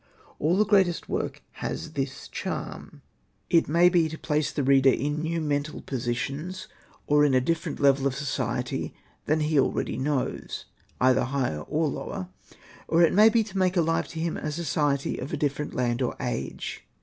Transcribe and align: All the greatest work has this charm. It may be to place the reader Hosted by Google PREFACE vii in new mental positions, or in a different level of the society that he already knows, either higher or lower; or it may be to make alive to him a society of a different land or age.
All 0.39 0.57
the 0.57 0.65
greatest 0.65 1.07
work 1.09 1.43
has 1.61 1.91
this 1.91 2.27
charm. 2.27 3.03
It 3.51 3.67
may 3.69 3.87
be 3.87 4.09
to 4.09 4.17
place 4.17 4.51
the 4.51 4.63
reader 4.63 4.89
Hosted 4.89 4.93
by 4.93 4.97
Google 4.97 5.11
PREFACE 5.11 5.17
vii 5.17 5.27
in 5.35 5.41
new 5.41 5.41
mental 5.47 5.81
positions, 5.81 6.67
or 7.05 7.23
in 7.23 7.35
a 7.35 7.39
different 7.39 7.79
level 7.79 8.07
of 8.07 8.13
the 8.13 8.17
society 8.17 8.95
that 9.27 9.41
he 9.43 9.59
already 9.59 9.97
knows, 9.97 10.65
either 10.99 11.25
higher 11.25 11.59
or 11.61 11.87
lower; 11.87 12.29
or 12.87 13.03
it 13.03 13.13
may 13.13 13.29
be 13.29 13.43
to 13.43 13.59
make 13.59 13.77
alive 13.77 14.07
to 14.07 14.19
him 14.19 14.37
a 14.37 14.51
society 14.51 15.19
of 15.19 15.31
a 15.33 15.37
different 15.37 15.75
land 15.75 16.01
or 16.01 16.15
age. 16.19 16.83